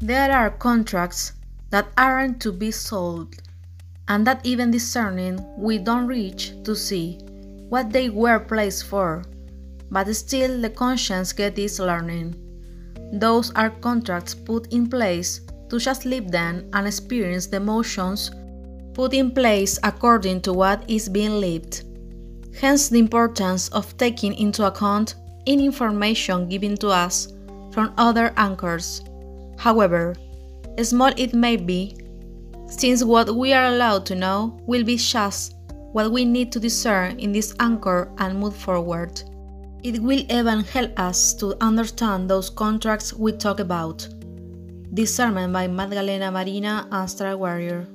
There 0.00 0.30
are 0.30 0.50
contracts 0.50 1.32
that 1.70 1.88
aren't 1.98 2.40
to 2.42 2.52
be 2.52 2.70
sold, 2.70 3.34
and 4.06 4.24
that 4.28 4.46
even 4.46 4.70
discerning 4.70 5.44
we 5.58 5.78
don't 5.78 6.06
reach 6.06 6.52
to 6.62 6.76
see 6.76 7.18
what 7.68 7.90
they 7.90 8.08
were 8.08 8.38
placed 8.38 8.84
for, 8.84 9.24
but 9.90 10.06
still 10.14 10.60
the 10.60 10.70
conscience 10.70 11.32
gets 11.32 11.56
this 11.56 11.78
learning. 11.80 12.36
Those 13.12 13.50
are 13.56 13.70
contracts 13.70 14.36
put 14.36 14.72
in 14.72 14.88
place 14.88 15.40
to 15.68 15.80
just 15.80 16.04
live 16.04 16.30
them 16.30 16.70
and 16.74 16.86
experience 16.86 17.46
the 17.46 17.56
emotions 17.56 18.30
put 18.94 19.12
in 19.12 19.32
place 19.32 19.80
according 19.82 20.42
to 20.42 20.52
what 20.52 20.88
is 20.88 21.08
being 21.08 21.40
lived. 21.40 21.82
Hence, 22.60 22.88
the 22.88 23.00
importance 23.00 23.68
of 23.70 23.96
taking 23.96 24.34
into 24.34 24.64
account 24.64 25.16
any 25.48 25.64
information 25.66 26.48
given 26.48 26.76
to 26.76 26.88
us 26.88 27.32
from 27.72 27.92
other 27.98 28.32
anchors, 28.36 29.02
however 29.58 30.14
small 30.84 31.12
it 31.16 31.34
may 31.34 31.56
be, 31.56 31.96
since 32.68 33.02
what 33.02 33.34
we 33.34 33.52
are 33.52 33.66
allowed 33.66 34.06
to 34.06 34.14
know 34.14 34.58
will 34.66 34.84
be 34.84 34.96
just 34.96 35.54
what 35.92 36.12
we 36.12 36.24
need 36.24 36.52
to 36.52 36.60
discern 36.60 37.18
in 37.18 37.32
this 37.32 37.54
anchor 37.60 38.12
and 38.18 38.38
move 38.38 38.56
forward. 38.56 39.22
It 39.82 40.00
will 40.00 40.24
even 40.30 40.60
help 40.64 40.98
us 40.98 41.34
to 41.34 41.56
understand 41.62 42.28
those 42.28 42.50
contracts 42.50 43.12
we 43.12 43.32
talk 43.32 43.60
about. 43.60 44.06
Discernment 44.94 45.52
by 45.52 45.66
Magdalena 45.68 46.30
Marina, 46.30 46.88
Astral 46.92 47.38
Warrior. 47.38 47.86